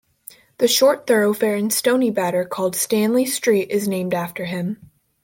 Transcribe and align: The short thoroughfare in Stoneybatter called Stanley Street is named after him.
The 0.57 0.67
short 0.67 1.05
thoroughfare 1.05 1.55
in 1.55 1.67
Stoneybatter 1.69 2.49
called 2.49 2.75
Stanley 2.75 3.25
Street 3.27 3.69
is 3.69 3.87
named 3.87 4.15
after 4.15 4.45
him. 4.45 4.89